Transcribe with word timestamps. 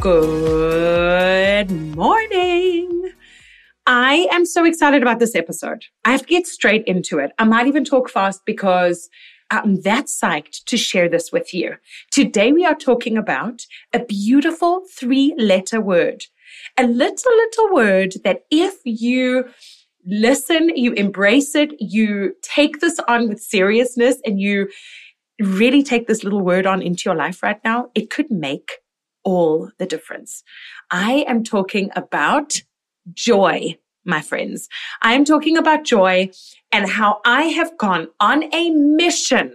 Good 0.00 1.70
morning. 1.94 3.12
I 3.86 4.26
am 4.32 4.46
so 4.46 4.64
excited 4.64 5.02
about 5.02 5.18
this 5.18 5.34
episode. 5.34 5.84
I 6.06 6.12
have 6.12 6.22
to 6.22 6.26
get 6.26 6.46
straight 6.46 6.84
into 6.86 7.18
it. 7.18 7.32
I 7.38 7.44
might 7.44 7.66
even 7.66 7.84
talk 7.84 8.08
fast 8.08 8.40
because 8.46 9.10
I'm 9.50 9.82
that 9.82 10.06
psyched 10.06 10.64
to 10.64 10.78
share 10.78 11.06
this 11.06 11.32
with 11.32 11.52
you. 11.52 11.74
Today 12.10 12.50
we 12.50 12.64
are 12.64 12.74
talking 12.74 13.18
about 13.18 13.66
a 13.92 14.02
beautiful 14.02 14.84
three 14.90 15.34
letter 15.36 15.82
word, 15.82 16.24
a 16.78 16.86
little, 16.86 17.32
little 17.32 17.74
word 17.74 18.14
that 18.24 18.44
if 18.50 18.76
you 18.86 19.50
listen, 20.06 20.70
you 20.74 20.94
embrace 20.94 21.54
it, 21.54 21.74
you 21.78 22.34
take 22.40 22.80
this 22.80 22.98
on 23.06 23.28
with 23.28 23.42
seriousness 23.42 24.16
and 24.24 24.40
you 24.40 24.70
really 25.40 25.82
take 25.82 26.06
this 26.06 26.24
little 26.24 26.40
word 26.40 26.66
on 26.66 26.80
into 26.80 27.02
your 27.04 27.16
life 27.16 27.42
right 27.42 27.60
now, 27.64 27.90
it 27.94 28.08
could 28.08 28.30
make 28.30 28.78
all 29.24 29.70
the 29.78 29.86
difference. 29.86 30.42
I 30.90 31.24
am 31.28 31.44
talking 31.44 31.90
about 31.96 32.62
joy, 33.12 33.78
my 34.04 34.20
friends. 34.20 34.68
I 35.02 35.14
am 35.14 35.24
talking 35.24 35.56
about 35.56 35.84
joy 35.84 36.30
and 36.72 36.88
how 36.88 37.20
I 37.24 37.44
have 37.44 37.76
gone 37.78 38.08
on 38.20 38.52
a 38.54 38.70
mission 38.70 39.54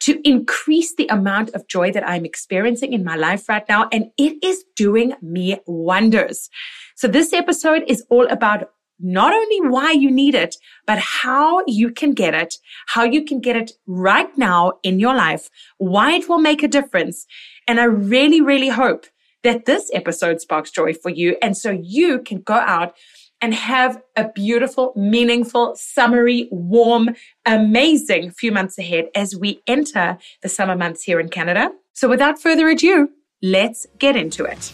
to 0.00 0.20
increase 0.28 0.94
the 0.96 1.06
amount 1.06 1.50
of 1.54 1.66
joy 1.66 1.90
that 1.92 2.06
I'm 2.06 2.26
experiencing 2.26 2.92
in 2.92 3.04
my 3.04 3.16
life 3.16 3.48
right 3.48 3.66
now. 3.68 3.88
And 3.90 4.10
it 4.18 4.36
is 4.44 4.62
doing 4.76 5.14
me 5.22 5.58
wonders. 5.66 6.50
So 6.94 7.08
this 7.08 7.32
episode 7.32 7.84
is 7.86 8.04
all 8.10 8.26
about 8.28 8.70
not 8.98 9.32
only 9.32 9.68
why 9.68 9.92
you 9.92 10.10
need 10.10 10.34
it, 10.34 10.56
but 10.86 10.98
how 10.98 11.62
you 11.66 11.90
can 11.90 12.12
get 12.12 12.34
it, 12.34 12.54
how 12.86 13.04
you 13.04 13.24
can 13.24 13.40
get 13.40 13.56
it 13.56 13.72
right 13.86 14.36
now 14.38 14.72
in 14.82 14.98
your 14.98 15.14
life, 15.14 15.50
why 15.78 16.12
it 16.12 16.28
will 16.28 16.38
make 16.38 16.62
a 16.62 16.68
difference. 16.68 17.26
And 17.66 17.80
I 17.80 17.84
really, 17.84 18.40
really 18.40 18.68
hope 18.68 19.06
that 19.42 19.66
this 19.66 19.90
episode 19.92 20.40
sparks 20.40 20.70
joy 20.70 20.94
for 20.94 21.10
you. 21.10 21.36
And 21.42 21.56
so 21.56 21.70
you 21.70 22.20
can 22.20 22.40
go 22.40 22.54
out 22.54 22.96
and 23.40 23.52
have 23.52 24.00
a 24.16 24.30
beautiful, 24.30 24.92
meaningful, 24.96 25.74
summery, 25.76 26.48
warm, 26.50 27.14
amazing 27.44 28.30
few 28.30 28.50
months 28.50 28.78
ahead 28.78 29.08
as 29.14 29.36
we 29.36 29.60
enter 29.66 30.16
the 30.40 30.48
summer 30.48 30.76
months 30.76 31.02
here 31.02 31.20
in 31.20 31.28
Canada. 31.28 31.70
So 31.92 32.08
without 32.08 32.40
further 32.40 32.68
ado, 32.68 33.10
let's 33.42 33.86
get 33.98 34.16
into 34.16 34.44
it. 34.44 34.72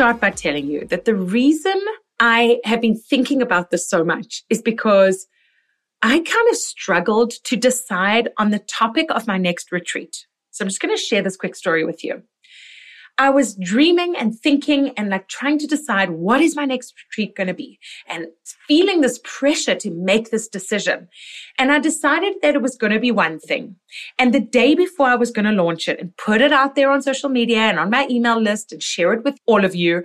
Start 0.00 0.18
by 0.18 0.30
telling 0.30 0.66
you 0.66 0.86
that 0.86 1.04
the 1.04 1.14
reason 1.14 1.78
I 2.18 2.58
have 2.64 2.80
been 2.80 2.96
thinking 2.96 3.42
about 3.42 3.68
this 3.68 3.86
so 3.86 4.02
much 4.02 4.44
is 4.48 4.62
because 4.62 5.26
I 6.00 6.20
kind 6.20 6.50
of 6.50 6.56
struggled 6.56 7.32
to 7.44 7.54
decide 7.54 8.30
on 8.38 8.50
the 8.50 8.60
topic 8.60 9.08
of 9.10 9.26
my 9.26 9.36
next 9.36 9.70
retreat. 9.70 10.24
So 10.52 10.64
I'm 10.64 10.70
just 10.70 10.80
going 10.80 10.96
to 10.96 11.02
share 11.02 11.20
this 11.20 11.36
quick 11.36 11.54
story 11.54 11.84
with 11.84 12.02
you. 12.02 12.22
I 13.20 13.28
was 13.28 13.54
dreaming 13.54 14.16
and 14.16 14.34
thinking 14.34 14.94
and 14.96 15.10
like 15.10 15.28
trying 15.28 15.58
to 15.58 15.66
decide 15.66 16.08
what 16.08 16.40
is 16.40 16.56
my 16.56 16.64
next 16.64 16.94
retreat 16.96 17.36
going 17.36 17.48
to 17.48 17.54
be 17.54 17.78
and 18.06 18.28
feeling 18.66 19.02
this 19.02 19.20
pressure 19.24 19.74
to 19.74 19.90
make 19.90 20.30
this 20.30 20.48
decision. 20.48 21.06
And 21.58 21.70
I 21.70 21.80
decided 21.80 22.36
that 22.40 22.54
it 22.54 22.62
was 22.62 22.76
going 22.76 22.94
to 22.94 22.98
be 22.98 23.10
one 23.10 23.38
thing. 23.38 23.76
And 24.18 24.32
the 24.32 24.40
day 24.40 24.74
before 24.74 25.08
I 25.08 25.16
was 25.16 25.30
going 25.30 25.44
to 25.44 25.62
launch 25.62 25.86
it 25.86 26.00
and 26.00 26.16
put 26.16 26.40
it 26.40 26.50
out 26.50 26.76
there 26.76 26.90
on 26.90 27.02
social 27.02 27.28
media 27.28 27.58
and 27.58 27.78
on 27.78 27.90
my 27.90 28.06
email 28.08 28.40
list 28.40 28.72
and 28.72 28.82
share 28.82 29.12
it 29.12 29.22
with 29.22 29.36
all 29.44 29.66
of 29.66 29.74
you, 29.74 30.02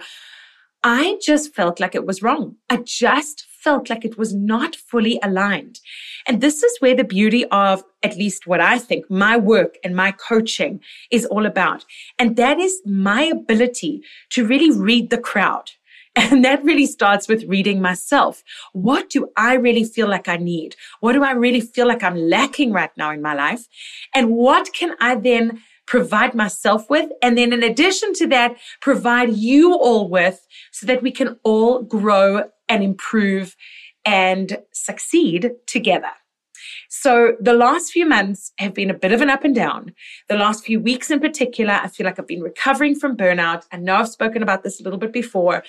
I 0.83 1.17
just 1.25 1.55
felt 1.55 1.79
like 1.79 1.95
it 1.95 2.05
was 2.05 2.21
wrong. 2.21 2.57
I 2.69 2.83
just 2.83 3.45
felt 3.65 3.89
like 3.89 4.05
it 4.05 4.17
was 4.17 4.31
not 4.33 4.75
fully 4.75 5.19
aligned. 5.23 5.79
And 6.27 6.39
this 6.39 6.61
is 6.61 6.77
where 6.79 6.95
the 6.95 7.03
beauty 7.03 7.45
of 7.45 7.83
at 8.03 8.15
least 8.15 8.45
what 8.45 8.61
I 8.61 8.77
think 8.77 9.09
my 9.09 9.35
work 9.37 9.77
and 9.83 9.95
my 9.95 10.11
coaching 10.11 10.79
is 11.09 11.25
all 11.25 11.47
about. 11.47 11.83
And 12.19 12.35
that 12.35 12.59
is 12.59 12.81
my 12.85 13.23
ability 13.23 14.03
to 14.33 14.45
really 14.45 14.71
read 14.89 15.09
the 15.09 15.25
crowd. 15.31 15.71
And 16.17 16.45
that 16.45 16.63
really 16.63 16.85
starts 16.85 17.27
with 17.27 17.43
reading 17.55 17.81
myself. 17.81 18.41
What 18.71 19.09
do 19.09 19.21
I 19.35 19.55
really 19.55 19.83
feel 19.83 20.07
like 20.07 20.29
I 20.29 20.37
need? 20.37 20.77
What 21.01 21.11
do 21.11 21.23
I 21.25 21.31
really 21.31 21.59
feel 21.59 21.87
like 21.87 22.03
I'm 22.03 22.15
lacking 22.15 22.71
right 22.71 22.95
now 22.95 23.11
in 23.11 23.21
my 23.21 23.33
life? 23.33 23.63
And 24.13 24.29
what 24.29 24.71
can 24.71 24.95
I 25.01 25.15
then 25.15 25.61
provide 25.85 26.33
myself 26.33 26.89
with? 26.89 27.09
And 27.21 27.37
then 27.37 27.51
in 27.51 27.63
addition 27.63 28.13
to 28.13 28.27
that, 28.27 28.55
provide 28.79 29.33
you 29.33 29.73
all 29.73 30.07
with 30.07 30.47
so 30.71 30.87
that 30.87 31.03
we 31.03 31.11
can 31.11 31.37
all 31.43 31.81
grow 31.83 32.45
and 32.69 32.83
improve 32.83 33.55
and 34.05 34.57
succeed 34.71 35.51
together. 35.65 36.11
So 36.89 37.35
the 37.39 37.53
last 37.53 37.91
few 37.91 38.05
months 38.05 38.51
have 38.57 38.73
been 38.73 38.89
a 38.89 38.93
bit 38.93 39.11
of 39.11 39.21
an 39.21 39.29
up 39.29 39.43
and 39.43 39.53
down. 39.53 39.93
The 40.29 40.37
last 40.37 40.65
few 40.65 40.79
weeks 40.79 41.11
in 41.11 41.19
particular, 41.19 41.73
I 41.73 41.87
feel 41.87 42.05
like 42.05 42.19
I've 42.19 42.27
been 42.27 42.41
recovering 42.41 42.95
from 42.95 43.17
burnout. 43.17 43.63
I 43.71 43.77
know 43.77 43.95
I've 43.95 44.09
spoken 44.09 44.41
about 44.41 44.63
this 44.63 44.79
a 44.79 44.83
little 44.83 44.99
bit 44.99 45.13
before. 45.13 45.63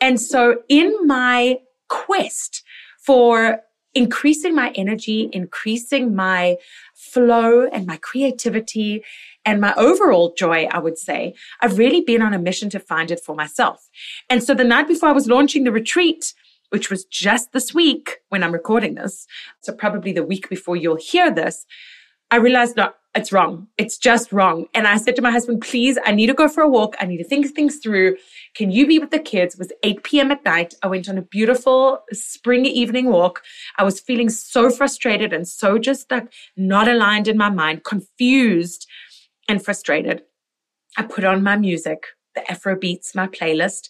And 0.00 0.20
so 0.20 0.62
in 0.68 0.94
my 1.06 1.58
quest 1.88 2.62
for 2.98 3.62
increasing 3.94 4.54
my 4.54 4.70
energy, 4.74 5.28
increasing 5.32 6.14
my 6.14 6.56
flow 6.94 7.66
and 7.68 7.86
my 7.86 7.96
creativity 7.96 9.02
and 9.48 9.62
my 9.62 9.72
overall 9.76 10.34
joy, 10.36 10.68
I 10.70 10.78
would 10.78 10.98
say, 10.98 11.34
I've 11.62 11.78
really 11.78 12.02
been 12.02 12.20
on 12.20 12.34
a 12.34 12.38
mission 12.38 12.68
to 12.68 12.78
find 12.78 13.10
it 13.10 13.24
for 13.24 13.34
myself. 13.34 13.88
And 14.28 14.44
so 14.44 14.52
the 14.52 14.62
night 14.62 14.86
before 14.86 15.08
I 15.08 15.12
was 15.12 15.26
launching 15.26 15.64
the 15.64 15.72
retreat, 15.72 16.34
which 16.68 16.90
was 16.90 17.06
just 17.06 17.52
this 17.52 17.72
week 17.72 18.18
when 18.28 18.44
I'm 18.44 18.52
recording 18.52 18.96
this, 18.96 19.26
so 19.62 19.72
probably 19.72 20.12
the 20.12 20.22
week 20.22 20.50
before 20.50 20.76
you'll 20.76 20.96
hear 20.96 21.30
this, 21.30 21.64
I 22.30 22.36
realized 22.36 22.76
no, 22.76 22.92
it's 23.14 23.32
wrong. 23.32 23.68
It's 23.78 23.96
just 23.96 24.32
wrong. 24.32 24.66
And 24.74 24.86
I 24.86 24.98
said 24.98 25.16
to 25.16 25.22
my 25.22 25.30
husband, 25.30 25.62
please, 25.62 25.98
I 26.04 26.12
need 26.12 26.26
to 26.26 26.34
go 26.34 26.46
for 26.46 26.62
a 26.62 26.68
walk. 26.68 26.94
I 27.00 27.06
need 27.06 27.16
to 27.16 27.24
think 27.24 27.46
things 27.46 27.78
through. 27.78 28.18
Can 28.54 28.70
you 28.70 28.86
be 28.86 28.98
with 28.98 29.12
the 29.12 29.18
kids? 29.18 29.54
It 29.54 29.60
was 29.60 29.72
8 29.82 30.02
p.m. 30.02 30.30
at 30.30 30.44
night. 30.44 30.74
I 30.82 30.88
went 30.88 31.08
on 31.08 31.16
a 31.16 31.22
beautiful 31.22 32.04
spring 32.12 32.66
evening 32.66 33.06
walk. 33.06 33.42
I 33.78 33.82
was 33.82 33.98
feeling 33.98 34.28
so 34.28 34.68
frustrated 34.68 35.32
and 35.32 35.48
so 35.48 35.78
just 35.78 36.10
like 36.10 36.30
not 36.54 36.86
aligned 36.86 37.28
in 37.28 37.38
my 37.38 37.48
mind, 37.48 37.84
confused 37.84 38.86
and 39.48 39.64
frustrated. 39.64 40.22
I 40.96 41.02
put 41.02 41.24
on 41.24 41.42
my 41.42 41.56
music, 41.56 42.04
the 42.34 42.50
Afro 42.50 42.76
Beats, 42.76 43.14
my 43.14 43.26
playlist, 43.26 43.88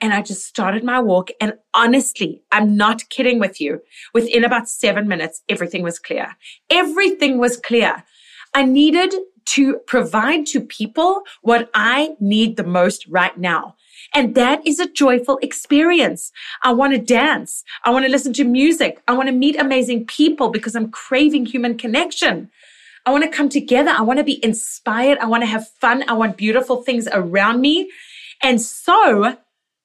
and 0.00 0.12
I 0.12 0.22
just 0.22 0.44
started 0.44 0.84
my 0.84 1.00
walk. 1.00 1.30
And 1.40 1.54
honestly, 1.74 2.42
I'm 2.52 2.76
not 2.76 3.08
kidding 3.08 3.38
with 3.38 3.60
you. 3.60 3.80
Within 4.14 4.44
about 4.44 4.68
seven 4.68 5.08
minutes, 5.08 5.42
everything 5.48 5.82
was 5.82 5.98
clear. 5.98 6.36
Everything 6.70 7.38
was 7.38 7.56
clear. 7.56 8.04
I 8.54 8.64
needed 8.64 9.14
to 9.46 9.78
provide 9.86 10.46
to 10.46 10.60
people 10.60 11.22
what 11.40 11.70
I 11.74 12.16
need 12.20 12.56
the 12.56 12.64
most 12.64 13.06
right 13.08 13.36
now. 13.38 13.74
And 14.14 14.34
that 14.34 14.66
is 14.66 14.78
a 14.78 14.90
joyful 14.90 15.38
experience. 15.42 16.30
I 16.62 16.72
want 16.72 16.92
to 16.92 16.98
dance. 16.98 17.64
I 17.84 17.90
want 17.90 18.04
to 18.04 18.10
listen 18.10 18.32
to 18.34 18.44
music. 18.44 19.02
I 19.08 19.12
want 19.12 19.28
to 19.28 19.34
meet 19.34 19.58
amazing 19.58 20.06
people 20.06 20.50
because 20.50 20.74
I'm 20.74 20.90
craving 20.90 21.46
human 21.46 21.76
connection. 21.76 22.50
I 23.08 23.10
want 23.10 23.24
to 23.24 23.30
come 23.30 23.48
together. 23.48 23.90
I 23.90 24.02
want 24.02 24.18
to 24.18 24.24
be 24.24 24.44
inspired. 24.44 25.16
I 25.16 25.24
want 25.24 25.42
to 25.42 25.46
have 25.46 25.66
fun. 25.66 26.04
I 26.08 26.12
want 26.12 26.36
beautiful 26.36 26.82
things 26.82 27.08
around 27.10 27.62
me. 27.62 27.90
And 28.42 28.60
so 28.60 29.38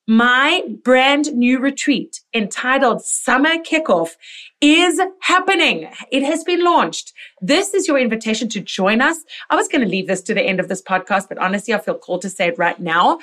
my 0.06 0.62
brand 0.84 1.34
new 1.34 1.60
retreat 1.60 2.20
entitled 2.34 3.02
Summer 3.02 3.60
Kickoff 3.60 4.18
is 4.60 5.00
happening. 5.22 5.90
It 6.12 6.24
has 6.24 6.44
been 6.44 6.66
launched. 6.66 7.14
This 7.42 7.74
is 7.74 7.88
your 7.88 7.98
invitation 7.98 8.50
to 8.50 8.60
join 8.60 9.00
us. 9.00 9.24
I 9.50 9.56
was 9.56 9.70
going 9.70 9.86
to 9.86 9.90
leave 9.90 10.08
this 10.08 10.22
to 10.24 10.34
the 10.34 10.44
end 10.44 10.60
of 10.60 10.68
this 10.68 10.82
podcast, 10.82 11.30
but 11.30 11.38
honestly, 11.38 11.74
I 11.74 11.78
feel 11.78 11.98
called 11.98 12.24
to 12.24 12.30
say 12.30 12.50
it 12.50 12.58
right 12.58 12.78
now. 12.78 13.20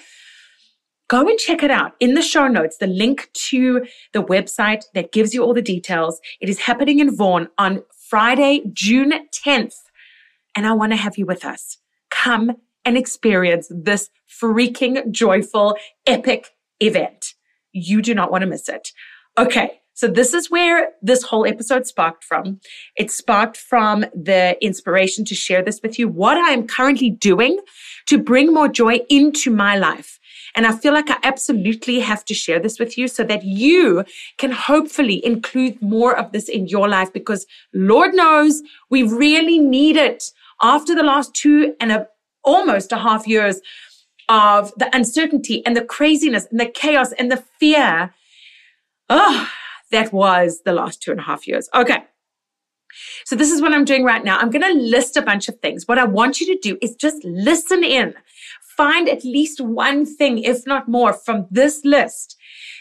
Go 1.08 1.28
and 1.28 1.38
check 1.38 1.62
it 1.62 1.70
out 1.70 1.92
in 2.00 2.14
the 2.14 2.22
show 2.22 2.48
notes, 2.48 2.78
the 2.78 2.86
link 2.86 3.28
to 3.50 3.84
the 4.14 4.22
website 4.22 4.84
that 4.94 5.12
gives 5.12 5.34
you 5.34 5.44
all 5.44 5.52
the 5.52 5.60
details. 5.60 6.22
It 6.40 6.48
is 6.48 6.60
happening 6.60 7.00
in 7.00 7.14
Vaughan 7.14 7.48
on 7.58 7.82
Friday, 8.08 8.62
June 8.72 9.12
10th 9.44 9.74
and 10.54 10.66
I 10.66 10.72
want 10.72 10.92
to 10.92 10.96
have 10.96 11.18
you 11.18 11.26
with 11.26 11.44
us. 11.44 11.78
Come 12.10 12.56
and 12.84 12.96
experience 12.96 13.70
this 13.70 14.08
freaking 14.28 15.10
joyful, 15.10 15.76
epic 16.06 16.50
event. 16.80 17.34
You 17.72 18.02
do 18.02 18.14
not 18.14 18.30
want 18.30 18.42
to 18.42 18.48
miss 18.48 18.68
it. 18.68 18.88
Okay. 19.38 19.80
So 19.94 20.08
this 20.08 20.32
is 20.32 20.50
where 20.50 20.92
this 21.02 21.22
whole 21.22 21.46
episode 21.46 21.86
sparked 21.86 22.24
from. 22.24 22.58
It 22.96 23.10
sparked 23.10 23.58
from 23.58 24.06
the 24.14 24.56
inspiration 24.64 25.26
to 25.26 25.34
share 25.34 25.62
this 25.62 25.80
with 25.82 25.98
you, 25.98 26.08
what 26.08 26.38
I 26.38 26.52
am 26.52 26.66
currently 26.66 27.10
doing 27.10 27.60
to 28.06 28.16
bring 28.16 28.54
more 28.54 28.68
joy 28.68 29.00
into 29.10 29.50
my 29.50 29.76
life. 29.76 30.18
And 30.54 30.66
I 30.66 30.72
feel 30.72 30.92
like 30.92 31.10
I 31.10 31.18
absolutely 31.22 32.00
have 32.00 32.24
to 32.24 32.34
share 32.34 32.58
this 32.58 32.78
with 32.78 32.96
you 32.96 33.08
so 33.08 33.24
that 33.24 33.44
you 33.44 34.04
can 34.38 34.50
hopefully 34.50 35.24
include 35.24 35.80
more 35.82 36.16
of 36.16 36.32
this 36.32 36.48
in 36.48 36.66
your 36.66 36.88
life 36.88 37.12
because 37.12 37.46
Lord 37.74 38.14
knows 38.14 38.62
we 38.88 39.02
really 39.02 39.58
need 39.58 39.96
it 39.96 40.32
after 40.62 40.94
the 40.94 41.02
last 41.02 41.34
two 41.34 41.74
and 41.80 41.92
a, 41.92 42.08
almost 42.44 42.92
a 42.92 42.98
half 42.98 43.26
years 43.26 43.60
of 44.28 44.72
the 44.76 44.94
uncertainty 44.94 45.64
and 45.66 45.76
the 45.76 45.84
craziness 45.84 46.46
and 46.50 46.60
the 46.60 46.66
chaos 46.66 47.12
and 47.12 47.30
the 47.30 47.42
fear. 47.58 48.14
Oh, 49.08 49.50
that 49.90 50.12
was 50.12 50.62
the 50.64 50.72
last 50.72 51.02
two 51.02 51.10
and 51.10 51.20
a 51.20 51.24
half 51.24 51.48
years. 51.48 51.68
Okay. 51.74 52.04
So 53.24 53.36
this 53.36 53.50
is 53.50 53.60
what 53.60 53.72
I'm 53.72 53.84
doing 53.84 54.04
right 54.04 54.24
now. 54.24 54.38
I'm 54.38 54.50
going 54.50 54.62
to 54.62 54.80
list 54.80 55.16
a 55.16 55.22
bunch 55.22 55.48
of 55.48 55.58
things. 55.60 55.86
What 55.86 55.98
I 55.98 56.04
want 56.04 56.40
you 56.40 56.46
to 56.54 56.60
do 56.60 56.78
is 56.80 56.94
just 56.94 57.24
listen 57.24 57.84
in. 57.84 58.14
Find 58.76 59.08
at 59.08 59.24
least 59.24 59.60
one 59.60 60.06
thing, 60.06 60.38
if 60.38 60.66
not 60.66 60.88
more, 60.88 61.12
from 61.12 61.46
this 61.50 61.84
list 61.84 62.36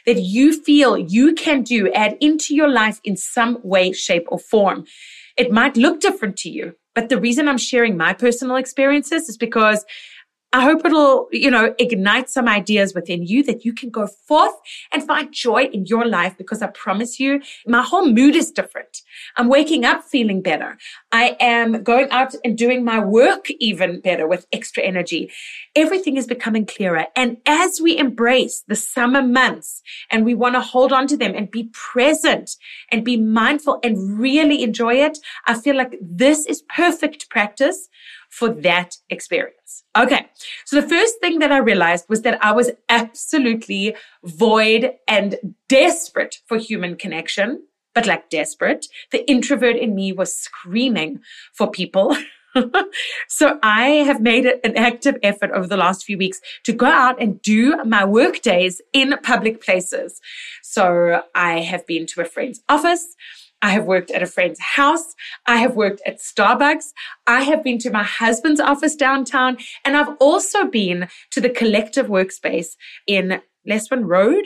that 0.06 0.22
you 0.22 0.54
feel 0.64 0.98
you 0.98 1.34
can 1.34 1.62
do, 1.62 1.92
add 1.94 2.18
into 2.22 2.56
your 2.56 2.70
life 2.70 3.00
in 3.04 3.18
some 3.18 3.60
way, 3.64 3.92
shape, 3.92 4.26
or 4.30 4.40
form. 4.40 4.86
It 5.36 5.52
might 5.52 5.78
look 5.78 6.00
different 6.00 6.38
to 6.38 6.50
you, 6.50 6.76
but 6.96 7.10
the 7.10 7.20
reason 7.20 7.48
I'm 7.48 7.58
sharing 7.58 7.98
my 7.98 8.14
personal 8.14 8.56
experiences 8.56 9.30
is 9.30 9.38
because 9.38 9.86
I 10.52 10.64
hope 10.64 10.84
it'll, 10.84 11.28
you 11.32 11.52
know, 11.52 11.76
ignite 11.78 12.28
some 12.28 12.48
ideas 12.48 12.96
within 12.96 13.24
you 13.24 13.44
that 13.44 13.66
you 13.66 13.72
can 13.72 13.92
go 13.92 14.08
forth 14.08 14.56
and 14.92 15.06
find 15.06 15.32
joy 15.32 15.66
in 15.66 15.86
your 15.86 16.08
life 16.08 16.36
because 16.40 16.64
I 16.64 16.68
promise 16.68 17.20
you, 17.20 17.42
my 17.68 17.84
whole 17.84 18.08
mood 18.08 18.36
is 18.36 18.50
different. 18.50 19.04
I'm 19.38 19.48
waking 19.48 19.86
up 19.86 20.04
feeling 20.04 20.42
better. 20.42 20.78
I 21.12 21.38
am 21.40 21.84
going 21.84 22.10
out 22.10 22.34
and 22.44 22.58
doing 22.58 22.84
my 22.84 23.00
work 23.00 23.46
even 23.60 24.02
better 24.02 24.28
with 24.28 24.48
extra 24.52 24.82
energy. 24.82 25.32
Everything 25.76 26.18
is 26.18 26.26
becoming 26.26 26.66
clearer. 26.66 27.06
And 27.16 27.38
as 27.46 27.80
we 27.80 27.96
embrace 27.96 28.64
the 28.68 28.76
summer 28.76 29.22
months 29.22 29.84
and 30.10 30.26
we 30.26 30.34
want 30.34 30.56
to 30.56 30.62
hold 30.62 30.92
on 30.92 31.06
to 31.08 31.18
them 31.18 31.36
and 31.36 31.52
be 31.52 31.70
present 31.74 32.56
and 32.92 33.06
be 33.06 33.18
mindful 33.18 33.80
and 33.84 34.20
really 34.20 34.64
enjoy 34.64 34.96
it, 34.96 35.20
I 35.46 35.54
feel 35.54 35.78
like 35.78 35.94
this 36.02 36.48
is 36.48 36.64
perfect 36.64 37.30
practice 37.30 37.88
for 38.30 38.50
that 38.50 38.96
experience. 39.10 39.84
Okay. 39.98 40.28
So 40.66 40.80
the 40.80 40.88
first 40.88 41.20
thing 41.20 41.40
that 41.40 41.52
I 41.52 41.58
realized 41.58 42.06
was 42.10 42.22
that 42.22 42.44
I 42.44 42.52
was 42.52 42.72
absolutely 42.88 43.96
void 44.24 44.94
and 45.08 45.36
desperate 45.68 46.38
for 46.46 46.58
human 46.58 46.96
connection, 46.96 47.64
but 47.94 48.06
like 48.06 48.30
desperate. 48.30 48.86
The 49.12 49.30
introvert 49.30 49.76
in 49.76 49.96
me 49.96 50.14
was 50.14 50.34
screaming 50.34 51.22
for 51.54 51.70
people. 51.70 52.16
so 53.28 53.60
I 53.62 53.88
have 53.88 54.22
made 54.22 54.46
an 54.46 54.78
active 54.78 55.18
effort 55.24 55.52
over 55.52 55.68
the 55.68 55.78
last 55.78 56.04
few 56.04 56.18
weeks 56.18 56.40
to 56.64 56.74
go 56.74 56.86
out 56.86 57.22
and 57.22 57.42
do 57.42 57.76
my 57.84 58.06
work 58.06 58.42
days 58.42 58.82
in 58.94 59.16
public 59.24 59.64
places. 59.64 60.22
So 60.62 61.24
I 61.36 61.60
have 61.60 61.86
been 61.86 62.06
to 62.08 62.22
a 62.22 62.26
friend's 62.26 62.62
office. 62.70 63.16
I 63.62 63.72
have 63.72 63.86
worked 63.86 64.12
at 64.12 64.24
a 64.24 64.28
friend's 64.28 64.60
house. 64.60 65.16
I 65.46 65.58
have 65.58 65.76
worked 65.76 66.02
at 66.06 66.20
Starbucks. 66.20 66.94
I 67.28 67.44
have 67.44 67.64
been 67.64 67.78
to 67.80 67.92
my 67.92 68.04
husband's 68.04 68.60
office 68.60 68.96
downtown. 68.96 69.58
And 69.84 69.98
I've 69.98 70.16
also 70.20 70.66
been 70.66 71.08
to 71.32 71.42
the 71.42 71.50
collective 71.50 72.08
workspace 72.08 72.76
in 73.06 73.42
Leswin 73.68 74.06
Road 74.06 74.46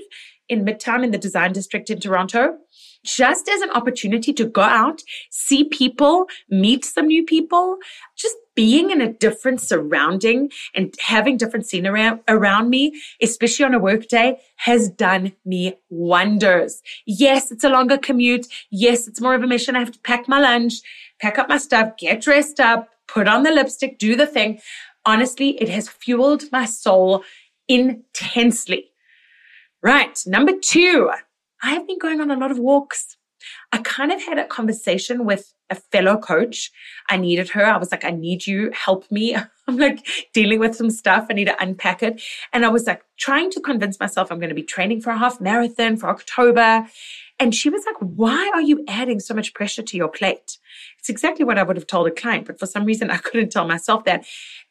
in 0.49 0.65
Midtown 0.65 1.03
in 1.03 1.11
the 1.11 1.17
design 1.17 1.53
district 1.53 1.89
in 1.89 1.99
Toronto 1.99 2.57
just 3.03 3.49
as 3.49 3.61
an 3.61 3.69
opportunity 3.71 4.33
to 4.33 4.45
go 4.45 4.61
out, 4.61 5.01
see 5.29 5.63
people, 5.65 6.25
meet 6.49 6.85
some 6.85 7.07
new 7.07 7.23
people, 7.23 7.77
just 8.15 8.35
being 8.55 8.91
in 8.91 9.01
a 9.01 9.11
different 9.11 9.59
surrounding 9.59 10.51
and 10.75 10.93
having 10.99 11.37
different 11.37 11.65
scenery 11.65 12.11
around 12.27 12.69
me, 12.69 12.93
especially 13.21 13.65
on 13.65 13.73
a 13.73 13.79
work 13.79 14.07
day, 14.07 14.39
has 14.57 14.89
done 14.89 15.33
me 15.45 15.73
wonders. 15.89 16.81
Yes, 17.05 17.51
it's 17.51 17.63
a 17.63 17.69
longer 17.69 17.97
commute. 17.97 18.47
Yes, 18.69 19.07
it's 19.07 19.21
more 19.21 19.35
of 19.35 19.43
a 19.43 19.47
mission. 19.47 19.75
I 19.75 19.79
have 19.79 19.91
to 19.91 19.99
pack 19.99 20.27
my 20.27 20.39
lunch, 20.39 20.75
pack 21.19 21.39
up 21.39 21.49
my 21.49 21.57
stuff, 21.57 21.97
get 21.97 22.21
dressed 22.21 22.59
up, 22.59 22.89
put 23.07 23.27
on 23.27 23.43
the 23.43 23.51
lipstick, 23.51 23.97
do 23.97 24.15
the 24.15 24.27
thing. 24.27 24.59
Honestly, 25.05 25.61
it 25.61 25.69
has 25.69 25.89
fueled 25.89 26.43
my 26.51 26.65
soul 26.65 27.23
intensely. 27.67 28.91
Right. 29.81 30.21
Number 30.25 30.53
two, 30.61 31.11
I 31.63 31.71
have 31.71 31.87
been 31.87 31.97
going 31.97 32.19
on 32.19 32.29
a 32.29 32.37
lot 32.37 32.51
of 32.51 32.59
walks. 32.59 33.15
I 33.71 33.79
kind 33.79 34.11
of 34.11 34.21
had 34.21 34.37
a 34.37 34.45
conversation 34.45 35.25
with 35.25 35.53
a 35.69 35.75
fellow 35.75 36.17
coach. 36.17 36.71
I 37.09 37.17
needed 37.17 37.49
her. 37.49 37.65
I 37.65 37.77
was 37.77 37.91
like, 37.91 38.05
I 38.05 38.11
need 38.11 38.45
you, 38.45 38.71
help 38.73 39.09
me. 39.11 39.35
I'm 39.67 39.77
like 39.77 40.05
dealing 40.33 40.59
with 40.59 40.75
some 40.75 40.89
stuff. 40.89 41.27
I 41.29 41.33
need 41.33 41.45
to 41.45 41.61
unpack 41.61 42.03
it. 42.03 42.21
And 42.51 42.65
I 42.65 42.69
was 42.69 42.85
like 42.85 43.03
trying 43.17 43.49
to 43.51 43.61
convince 43.61 43.99
myself 43.99 44.31
I'm 44.31 44.39
going 44.39 44.49
to 44.49 44.55
be 44.55 44.63
training 44.63 45.01
for 45.01 45.09
a 45.09 45.17
half 45.17 45.39
marathon 45.39 45.97
for 45.97 46.09
October. 46.09 46.85
And 47.39 47.55
she 47.55 47.69
was 47.69 47.83
like, 47.85 47.95
why 47.99 48.51
are 48.53 48.61
you 48.61 48.83
adding 48.87 49.19
so 49.19 49.33
much 49.33 49.53
pressure 49.53 49.81
to 49.81 49.97
your 49.97 50.09
plate? 50.09 50.57
It's 50.99 51.09
exactly 51.09 51.45
what 51.45 51.57
I 51.57 51.63
would 51.63 51.77
have 51.77 51.87
told 51.87 52.07
a 52.07 52.11
client, 52.11 52.45
but 52.45 52.59
for 52.59 52.65
some 52.65 52.85
reason 52.85 53.09
I 53.09 53.17
couldn't 53.25 53.51
tell 53.51 53.67
myself 53.67 54.03
that. 54.05 54.25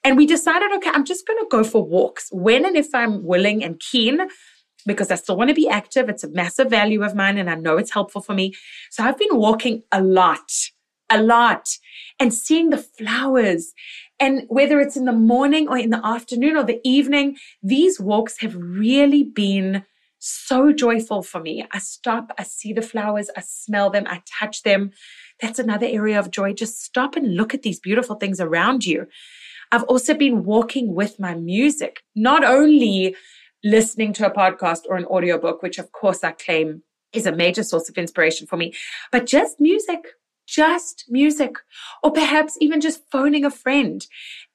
And 0.05 0.17
we 0.17 0.27
decided, 0.27 0.71
okay, 0.77 0.91
I'm 0.93 1.05
just 1.05 1.27
going 1.27 1.39
to 1.41 1.49
go 1.51 1.65
for 1.65 1.85
walks 1.85 2.29
when 2.33 2.65
and 2.65 2.77
if 2.77 2.95
I'm 2.95 3.25
willing 3.25 3.65
and 3.65 3.81
keen 3.81 4.21
because 4.87 5.11
I 5.11 5.17
still 5.17 5.37
want 5.37 5.49
to 5.49 5.55
be 5.55 5.69
active. 5.69 6.09
It's 6.09 6.25
a 6.25 6.31
massive 6.31 6.71
value 6.71 7.03
of 7.03 7.15
mine 7.15 7.39
and 7.39 7.51
I 7.51 7.55
know 7.55 7.77
it's 7.77 7.93
helpful 7.93 8.21
for 8.21 8.35
me. 8.35 8.55
So 8.91 9.03
I've 9.03 9.19
been 9.19 9.37
walking 9.37 9.83
a 9.93 10.03
lot, 10.03 10.53
a 11.11 11.23
lot 11.23 11.69
and 12.19 12.33
seeing 12.33 12.71
the 12.71 12.79
flowers. 12.79 13.73
And 14.21 14.45
whether 14.49 14.81
it's 14.81 14.97
in 14.97 15.05
the 15.05 15.13
morning 15.13 15.69
or 15.69 15.77
in 15.77 15.91
the 15.91 16.05
afternoon 16.05 16.57
or 16.57 16.65
the 16.65 16.81
evening, 16.85 17.37
these 17.63 17.99
walks 17.99 18.41
have 18.41 18.55
really 18.57 19.25
been 19.25 19.85
so 20.19 20.73
joyful 20.73 21.23
for 21.23 21.41
me. 21.41 21.67
I 21.73 21.79
stop, 21.79 22.33
I 22.39 22.45
see 22.45 22.73
the 22.73 22.83
flowers, 22.83 23.29
I 23.37 23.41
smell 23.41 23.91
them, 23.91 24.05
I 24.07 24.23
touch 24.39 24.63
them. 24.63 24.93
That's 25.41 25.59
another 25.59 25.87
area 25.87 26.19
of 26.19 26.31
joy. 26.31 26.53
Just 26.53 26.81
stop 26.81 27.17
and 27.17 27.37
look 27.37 27.55
at 27.55 27.63
these 27.63 27.81
beautiful 27.81 28.15
things 28.15 28.41
around 28.41 28.87
you. 28.87 29.09
I've 29.73 29.83
also 29.85 30.15
been 30.15 30.45
walking 30.45 30.95
with 30.95 31.19
my 31.19 31.35
music, 31.35 32.03
not 32.15 32.45
only 32.45 33.17
listening 33.65 34.13
to 34.15 34.27
a 34.27 34.35
podcast 34.35 34.83
or 34.89 34.97
an 34.97 35.07
audiobook, 35.07 35.63
which 35.63 35.79
of 35.79 35.93
course 35.93 36.25
I 36.25 36.33
claim 36.33 36.83
is 37.13 37.27
a 37.27 37.33
major 37.33 37.63
source 37.63 37.89
of 37.89 37.99
inspiration 37.99 38.47
for 38.47 38.57
me, 38.57 38.75
but 39.11 39.27
just 39.27 39.61
music, 39.61 40.01
just 40.47 41.05
music, 41.09 41.57
or 42.03 42.11
perhaps 42.11 42.57
even 42.61 42.81
just 42.81 43.03
phoning 43.11 43.45
a 43.45 43.51
friend 43.51 44.07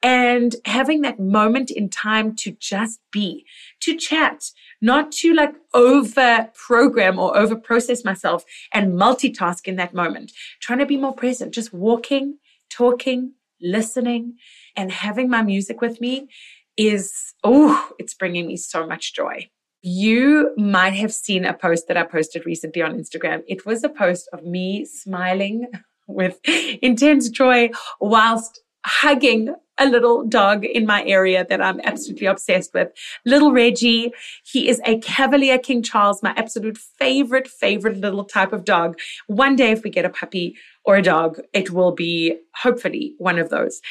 and 0.04 0.56
having 0.66 1.02
that 1.02 1.20
moment 1.20 1.72
in 1.72 1.90
time 1.90 2.36
to 2.36 2.52
just 2.60 3.00
be, 3.12 3.46
to 3.82 3.96
chat, 3.96 4.52
not 4.82 5.12
to 5.12 5.34
like 5.34 5.56
over 5.74 6.50
program 6.54 7.18
or 7.18 7.36
over 7.38 7.56
process 7.56 8.04
myself 8.04 8.44
and 8.74 8.94
multitask 8.94 9.68
in 9.68 9.76
that 9.78 9.94
moment, 9.94 10.32
trying 10.62 10.80
to 10.80 10.86
be 10.86 10.98
more 10.98 11.14
present, 11.14 11.54
just 11.54 11.74
walking, 11.74 12.38
talking, 12.70 13.34
listening, 13.62 14.36
and 14.76 14.92
having 14.92 15.30
my 15.30 15.42
music 15.42 15.82
with 15.82 16.00
me 16.00 16.28
is, 16.78 17.34
oh, 17.44 17.90
it's 18.00 18.14
bringing 18.14 18.48
me 18.48 18.58
so 18.58 18.88
much 18.88 19.14
joy. 19.14 19.50
You 19.82 20.54
might 20.58 20.94
have 20.94 21.14
seen 21.14 21.46
a 21.46 21.54
post 21.54 21.88
that 21.88 21.98
I 21.98 22.04
posted 22.04 22.46
recently 22.46 22.82
on 22.82 22.98
Instagram. 22.98 23.44
It 23.48 23.66
was 23.66 23.84
a 23.84 23.90
post 23.90 24.28
of 24.34 24.44
me 24.44 24.86
smiling 24.86 25.68
with 26.08 26.40
intense 26.82 27.30
joy 27.30 27.70
whilst 28.00 28.62
hugging 28.86 29.54
a 29.78 29.86
little 29.86 30.26
dog 30.26 30.66
in 30.66 30.86
my 30.86 31.04
area 31.06 31.46
that 31.48 31.62
I'm 31.62 31.80
absolutely 31.82 32.28
obsessed 32.28 32.74
with. 32.74 32.90
Little 33.26 33.52
Reggie. 33.52 34.12
He 34.44 34.70
is 34.70 34.82
a 34.86 34.98
Cavalier 35.00 35.60
King 35.60 35.84
Charles, 35.84 36.24
my 36.24 36.34
absolute 36.36 36.78
favorite, 36.78 37.48
favorite 37.48 37.98
little 37.98 38.24
type 38.24 38.54
of 38.54 38.66
dog. 38.66 38.98
One 39.28 39.56
day, 39.56 39.72
if 39.72 39.84
we 39.84 39.90
get 39.90 40.06
a 40.06 40.10
puppy 40.10 40.56
or 40.84 40.96
a 40.96 41.02
dog, 41.02 41.40
it 41.54 41.72
will 41.72 41.92
be 41.92 42.38
hopefully 42.56 43.14
one 43.18 43.38
of 43.38 43.50
those. 43.50 43.82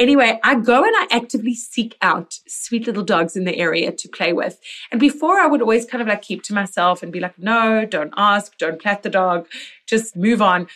Anyway, 0.00 0.40
I 0.42 0.54
go 0.54 0.82
and 0.82 0.94
I 0.96 1.08
actively 1.10 1.54
seek 1.54 1.98
out 2.00 2.38
sweet 2.48 2.86
little 2.86 3.04
dogs 3.04 3.36
in 3.36 3.44
the 3.44 3.58
area 3.58 3.92
to 3.92 4.08
play 4.08 4.32
with. 4.32 4.58
And 4.90 4.98
before 4.98 5.38
I 5.38 5.46
would 5.46 5.60
always 5.60 5.84
kind 5.84 6.00
of 6.00 6.08
like 6.08 6.22
keep 6.22 6.42
to 6.44 6.54
myself 6.54 7.02
and 7.02 7.12
be 7.12 7.20
like, 7.20 7.38
no, 7.38 7.84
don't 7.84 8.14
ask, 8.16 8.56
don't 8.56 8.82
pet 8.82 9.02
the 9.02 9.10
dog, 9.10 9.46
just 9.86 10.16
move 10.16 10.40
on. 10.40 10.68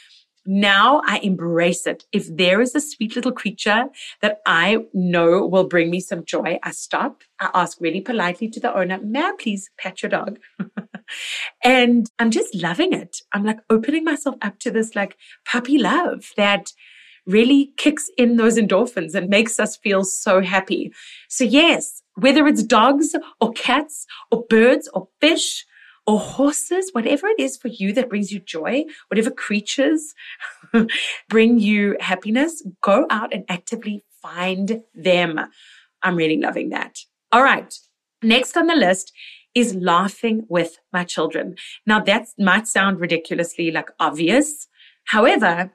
Now 0.44 1.00
I 1.06 1.20
embrace 1.20 1.86
it. 1.86 2.04
If 2.12 2.36
there 2.36 2.60
is 2.60 2.74
a 2.74 2.82
sweet 2.82 3.16
little 3.16 3.32
creature 3.32 3.86
that 4.20 4.42
I 4.44 4.84
know 4.92 5.46
will 5.46 5.64
bring 5.64 5.90
me 5.90 6.00
some 6.00 6.26
joy, 6.26 6.58
I 6.62 6.72
stop. 6.72 7.22
I 7.40 7.48
ask 7.54 7.80
really 7.80 8.02
politely 8.02 8.50
to 8.50 8.60
the 8.60 8.76
owner, 8.76 9.00
may 9.02 9.22
I 9.22 9.32
please 9.38 9.70
pet 9.78 10.02
your 10.02 10.10
dog? 10.10 10.38
and 11.64 12.10
I'm 12.18 12.30
just 12.30 12.54
loving 12.54 12.92
it. 12.92 13.22
I'm 13.32 13.44
like 13.44 13.60
opening 13.70 14.04
myself 14.04 14.36
up 14.42 14.58
to 14.60 14.70
this 14.70 14.94
like 14.94 15.16
puppy 15.46 15.78
love 15.78 16.32
that 16.36 16.72
really 17.26 17.72
kicks 17.76 18.10
in 18.16 18.36
those 18.36 18.58
endorphins 18.58 19.14
and 19.14 19.28
makes 19.28 19.58
us 19.58 19.76
feel 19.76 20.04
so 20.04 20.40
happy. 20.40 20.92
So 21.28 21.44
yes, 21.44 22.02
whether 22.16 22.46
it's 22.46 22.62
dogs 22.62 23.14
or 23.40 23.52
cats 23.52 24.06
or 24.30 24.44
birds 24.48 24.88
or 24.94 25.08
fish 25.20 25.64
or 26.06 26.18
horses, 26.18 26.90
whatever 26.92 27.28
it 27.28 27.40
is 27.40 27.56
for 27.56 27.68
you 27.68 27.92
that 27.94 28.08
brings 28.08 28.30
you 28.30 28.40
joy, 28.40 28.84
whatever 29.08 29.30
creatures 29.30 30.14
bring 31.28 31.58
you 31.58 31.96
happiness, 32.00 32.62
go 32.82 33.06
out 33.10 33.32
and 33.32 33.44
actively 33.48 34.04
find 34.20 34.82
them. 34.94 35.40
I'm 36.02 36.16
really 36.16 36.38
loving 36.38 36.70
that. 36.70 36.98
All 37.32 37.42
right. 37.42 37.74
Next 38.22 38.56
on 38.56 38.66
the 38.66 38.74
list 38.74 39.12
is 39.54 39.74
laughing 39.74 40.44
with 40.48 40.78
my 40.92 41.04
children. 41.04 41.56
Now 41.86 42.00
that 42.00 42.26
might 42.38 42.66
sound 42.68 43.00
ridiculously 43.00 43.70
like 43.70 43.90
obvious. 43.98 44.66
However, 45.06 45.72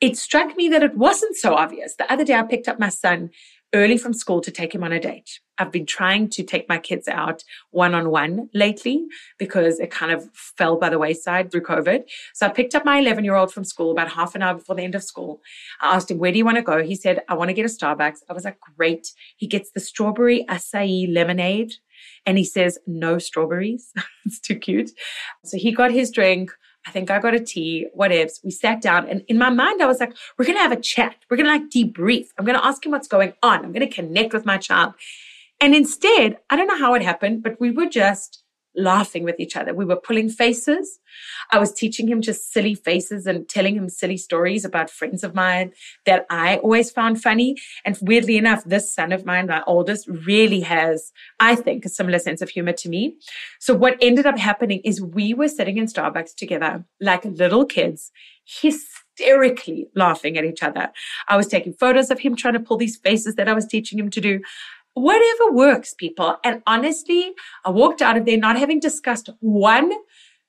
it 0.00 0.16
struck 0.16 0.56
me 0.56 0.68
that 0.68 0.82
it 0.82 0.96
wasn't 0.96 1.36
so 1.36 1.54
obvious. 1.54 1.94
The 1.96 2.10
other 2.10 2.24
day 2.24 2.34
I 2.34 2.42
picked 2.42 2.68
up 2.68 2.78
my 2.78 2.88
son 2.88 3.30
early 3.72 3.96
from 3.96 4.12
school 4.12 4.40
to 4.40 4.50
take 4.50 4.74
him 4.74 4.82
on 4.82 4.92
a 4.92 4.98
date. 4.98 5.38
I've 5.58 5.70
been 5.70 5.86
trying 5.86 6.28
to 6.30 6.42
take 6.42 6.68
my 6.68 6.78
kids 6.78 7.06
out 7.06 7.44
one 7.70 7.94
on 7.94 8.10
one 8.10 8.48
lately 8.52 9.04
because 9.38 9.78
it 9.78 9.90
kind 9.90 10.10
of 10.10 10.28
fell 10.34 10.76
by 10.76 10.88
the 10.88 10.98
wayside 10.98 11.52
through 11.52 11.62
COVID. 11.62 12.04
So 12.34 12.46
I 12.46 12.48
picked 12.48 12.74
up 12.74 12.84
my 12.84 12.98
11 12.98 13.24
year 13.24 13.36
old 13.36 13.52
from 13.52 13.64
school 13.64 13.92
about 13.92 14.10
half 14.10 14.34
an 14.34 14.42
hour 14.42 14.54
before 14.54 14.74
the 14.74 14.82
end 14.82 14.94
of 14.94 15.04
school. 15.04 15.40
I 15.80 15.94
asked 15.94 16.10
him, 16.10 16.18
Where 16.18 16.32
do 16.32 16.38
you 16.38 16.44
want 16.44 16.56
to 16.56 16.62
go? 16.62 16.82
He 16.82 16.96
said, 16.96 17.20
I 17.28 17.34
want 17.34 17.48
to 17.48 17.54
get 17.54 17.66
a 17.66 17.68
Starbucks. 17.68 18.20
I 18.28 18.32
was 18.32 18.44
like, 18.44 18.58
Great. 18.76 19.12
He 19.36 19.46
gets 19.46 19.70
the 19.70 19.80
strawberry 19.80 20.44
acai 20.48 21.12
lemonade 21.12 21.74
and 22.26 22.38
he 22.38 22.44
says, 22.44 22.78
No 22.86 23.18
strawberries. 23.18 23.92
it's 24.24 24.40
too 24.40 24.56
cute. 24.56 24.90
So 25.44 25.58
he 25.58 25.72
got 25.72 25.92
his 25.92 26.10
drink. 26.10 26.50
I 26.86 26.90
think 26.90 27.10
I 27.10 27.18
got 27.18 27.34
a 27.34 27.40
tea, 27.40 27.88
what 27.92 28.10
ifs. 28.12 28.40
We 28.42 28.50
sat 28.50 28.80
down 28.80 29.08
and 29.08 29.22
in 29.28 29.38
my 29.38 29.50
mind, 29.50 29.82
I 29.82 29.86
was 29.86 30.00
like, 30.00 30.14
we're 30.38 30.46
going 30.46 30.56
to 30.56 30.62
have 30.62 30.72
a 30.72 30.80
chat. 30.80 31.16
We're 31.28 31.36
going 31.36 31.46
to 31.46 31.52
like 31.52 31.70
debrief. 31.70 32.28
I'm 32.38 32.44
going 32.44 32.58
to 32.58 32.64
ask 32.64 32.84
him 32.84 32.92
what's 32.92 33.08
going 33.08 33.34
on. 33.42 33.64
I'm 33.64 33.72
going 33.72 33.86
to 33.86 33.94
connect 33.94 34.32
with 34.32 34.46
my 34.46 34.56
child. 34.56 34.94
And 35.60 35.74
instead, 35.74 36.38
I 36.48 36.56
don't 36.56 36.66
know 36.66 36.78
how 36.78 36.94
it 36.94 37.02
happened, 37.02 37.42
but 37.42 37.60
we 37.60 37.70
were 37.70 37.86
just 37.86 38.42
laughing 38.76 39.24
with 39.24 39.38
each 39.38 39.56
other. 39.56 39.74
We 39.74 39.84
were 39.84 39.96
pulling 39.96 40.28
faces. 40.28 40.98
I 41.50 41.58
was 41.58 41.72
teaching 41.72 42.08
him 42.08 42.20
just 42.20 42.52
silly 42.52 42.74
faces 42.74 43.26
and 43.26 43.48
telling 43.48 43.76
him 43.76 43.88
silly 43.88 44.16
stories 44.16 44.64
about 44.64 44.90
friends 44.90 45.24
of 45.24 45.34
mine 45.34 45.72
that 46.06 46.26
I 46.30 46.58
always 46.58 46.90
found 46.90 47.22
funny. 47.22 47.56
And 47.84 47.98
weirdly 48.00 48.36
enough, 48.36 48.64
this 48.64 48.94
son 48.94 49.12
of 49.12 49.26
mine, 49.26 49.46
my 49.46 49.62
oldest, 49.66 50.06
really 50.08 50.60
has, 50.60 51.12
I 51.40 51.56
think, 51.56 51.84
a 51.84 51.88
similar 51.88 52.18
sense 52.18 52.42
of 52.42 52.50
humor 52.50 52.72
to 52.72 52.88
me. 52.88 53.16
So 53.58 53.74
what 53.74 53.96
ended 54.00 54.26
up 54.26 54.38
happening 54.38 54.80
is 54.84 55.02
we 55.02 55.34
were 55.34 55.48
sitting 55.48 55.78
in 55.78 55.86
Starbucks 55.86 56.34
together 56.36 56.84
like 57.00 57.24
little 57.24 57.66
kids, 57.66 58.12
hysterically 58.44 59.88
laughing 59.94 60.36
at 60.36 60.44
each 60.44 60.62
other. 60.62 60.90
I 61.28 61.36
was 61.36 61.46
taking 61.46 61.72
photos 61.72 62.10
of 62.10 62.20
him 62.20 62.36
trying 62.36 62.54
to 62.54 62.60
pull 62.60 62.76
these 62.76 62.96
faces 62.96 63.34
that 63.34 63.48
I 63.48 63.52
was 63.52 63.66
teaching 63.66 63.98
him 63.98 64.10
to 64.10 64.20
do 64.20 64.40
whatever 64.94 65.52
works, 65.52 65.94
people. 65.94 66.36
And 66.44 66.62
honestly, 66.66 67.32
I 67.64 67.70
walked 67.70 68.02
out 68.02 68.16
of 68.16 68.24
there 68.24 68.36
not 68.36 68.58
having 68.58 68.80
discussed 68.80 69.30
one, 69.40 69.92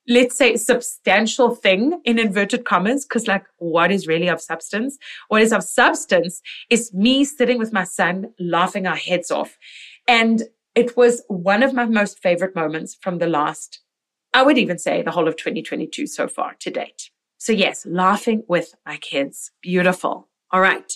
let's 0.08 0.36
say, 0.36 0.56
substantial 0.56 1.56
thing 1.56 2.02
in 2.06 2.20
inverted 2.20 2.66
commas, 2.66 3.06
because 3.06 3.28
like, 3.28 3.46
what 3.58 3.92
is 3.92 4.08
really 4.08 4.28
of 4.28 4.42
substance? 4.42 4.98
What 5.28 5.42
is 5.42 5.54
of 5.54 5.64
substance 5.64 6.42
is 6.70 6.94
me 6.94 7.24
sitting 7.24 7.58
with 7.58 7.72
my 7.72 7.84
son, 7.84 8.34
laughing 8.40 8.88
our 8.88 8.96
heads 8.96 9.32
off. 9.32 9.58
And 10.08 10.44
it 10.76 10.98
was 10.98 11.24
one 11.28 11.64
of 11.64 11.74
my 11.74 11.86
most 11.86 12.20
favorite 12.20 12.56
moments 12.56 12.98
from 13.00 13.20
the 13.20 13.28
last, 13.28 13.80
I 14.34 14.44
would 14.44 14.58
even 14.58 14.80
say 14.80 15.02
the 15.02 15.12
whole 15.12 15.28
of 15.28 15.36
2022 15.36 16.08
so 16.08 16.28
far 16.28 16.56
to 16.60 16.72
date. 16.72 17.10
So 17.38 17.52
yes, 17.54 17.86
laughing 17.86 18.44
with 18.48 18.76
my 18.86 18.98
kids. 18.98 19.52
Beautiful. 19.62 20.30
All 20.52 20.62
right. 20.62 20.92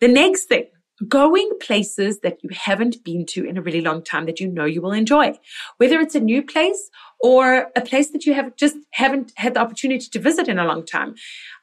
The 0.00 0.08
next 0.08 0.44
thing 0.44 0.66
going 1.08 1.50
places 1.60 2.20
that 2.20 2.38
you 2.42 2.50
haven't 2.52 3.02
been 3.04 3.26
to 3.26 3.44
in 3.44 3.56
a 3.56 3.62
really 3.62 3.80
long 3.80 4.02
time 4.02 4.26
that 4.26 4.40
you 4.40 4.48
know 4.48 4.64
you 4.64 4.82
will 4.82 4.92
enjoy, 4.92 5.38
whether 5.78 6.00
it's 6.00 6.14
a 6.14 6.20
new 6.20 6.42
place 6.42 6.90
or 7.20 7.70
a 7.76 7.80
place 7.80 8.10
that 8.10 8.26
you 8.26 8.34
have 8.34 8.56
just 8.56 8.76
haven't 8.92 9.32
had 9.36 9.54
the 9.54 9.60
opportunity 9.60 10.06
to 10.10 10.18
visit 10.18 10.48
in 10.48 10.58
a 10.58 10.64
long 10.64 10.84
time. 10.84 11.14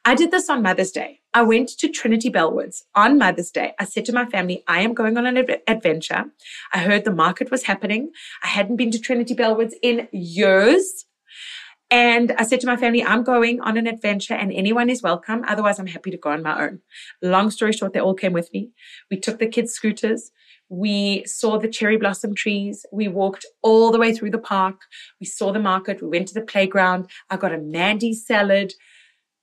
I 0.04 0.14
did 0.14 0.30
this 0.30 0.48
on 0.48 0.62
Mother's 0.62 0.90
Day. 0.90 1.20
I 1.32 1.42
went 1.42 1.68
to 1.78 1.88
Trinity 1.88 2.30
Bellwoods 2.30 2.82
on 2.94 3.18
Mother's 3.18 3.50
Day. 3.50 3.72
I 3.78 3.84
said 3.84 4.04
to 4.06 4.12
my 4.12 4.26
family, 4.26 4.64
I 4.66 4.80
am 4.80 4.94
going 4.94 5.16
on 5.16 5.26
an 5.26 5.46
adventure. 5.68 6.24
I 6.72 6.78
heard 6.78 7.04
the 7.04 7.12
market 7.12 7.50
was 7.50 7.64
happening. 7.64 8.10
I 8.42 8.48
hadn't 8.48 8.76
been 8.76 8.90
to 8.90 8.98
Trinity 8.98 9.34
Bellwoods 9.34 9.74
in 9.82 10.08
years. 10.12 11.06
And 11.90 12.32
I 12.38 12.44
said 12.44 12.60
to 12.60 12.66
my 12.68 12.76
family, 12.76 13.02
I'm 13.02 13.24
going 13.24 13.60
on 13.62 13.76
an 13.76 13.88
adventure 13.88 14.34
and 14.34 14.52
anyone 14.52 14.88
is 14.88 15.02
welcome. 15.02 15.44
Otherwise, 15.48 15.80
I'm 15.80 15.88
happy 15.88 16.12
to 16.12 16.16
go 16.16 16.30
on 16.30 16.42
my 16.42 16.66
own. 16.66 16.80
Long 17.20 17.50
story 17.50 17.72
short, 17.72 17.92
they 17.92 18.00
all 18.00 18.14
came 18.14 18.32
with 18.32 18.52
me. 18.52 18.70
We 19.10 19.18
took 19.18 19.40
the 19.40 19.48
kids' 19.48 19.72
scooters. 19.72 20.30
We 20.68 21.24
saw 21.26 21.58
the 21.58 21.68
cherry 21.68 21.96
blossom 21.96 22.32
trees. 22.34 22.86
We 22.92 23.08
walked 23.08 23.44
all 23.62 23.90
the 23.90 23.98
way 23.98 24.14
through 24.14 24.30
the 24.30 24.38
park. 24.38 24.82
We 25.18 25.26
saw 25.26 25.52
the 25.52 25.58
market. 25.58 26.00
We 26.00 26.08
went 26.08 26.28
to 26.28 26.34
the 26.34 26.42
playground. 26.42 27.10
I 27.28 27.36
got 27.36 27.52
a 27.52 27.58
Mandy 27.58 28.12
salad. 28.14 28.74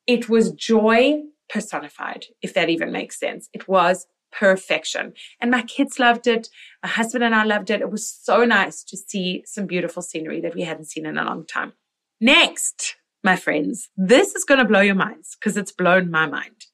It 0.05 0.29
was 0.29 0.53
joy 0.53 1.23
personified, 1.49 2.27
if 2.41 2.53
that 2.53 2.69
even 2.69 2.93
makes 2.93 3.19
sense. 3.19 3.49
It 3.53 3.67
was 3.67 4.07
perfection. 4.31 5.13
And 5.41 5.51
my 5.51 5.63
kids 5.63 5.99
loved 5.99 6.27
it. 6.27 6.47
My 6.81 6.89
husband 6.89 7.25
and 7.25 7.35
I 7.35 7.43
loved 7.43 7.69
it. 7.69 7.81
It 7.81 7.91
was 7.91 8.09
so 8.09 8.45
nice 8.45 8.83
to 8.85 8.95
see 8.95 9.43
some 9.45 9.65
beautiful 9.65 10.01
scenery 10.01 10.39
that 10.41 10.55
we 10.55 10.63
hadn't 10.63 10.85
seen 10.85 11.05
in 11.05 11.17
a 11.17 11.25
long 11.25 11.45
time. 11.45 11.73
Next, 12.19 12.95
my 13.23 13.35
friends, 13.35 13.89
this 13.95 14.35
is 14.35 14.43
going 14.43 14.59
to 14.59 14.65
blow 14.65 14.81
your 14.81 14.95
minds 14.95 15.35
because 15.39 15.57
it's 15.57 15.71
blown 15.71 16.09
my 16.09 16.25
mind. 16.25 16.65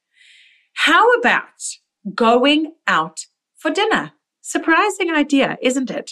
How 0.74 1.12
about 1.14 1.44
going 2.14 2.74
out 2.88 3.26
for 3.58 3.72
dinner? 3.72 4.12
Surprising 4.42 5.12
idea, 5.12 5.58
isn't 5.62 5.92
it? 5.92 6.12